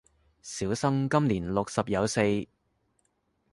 [0.41, 2.21] 小生今年六十有四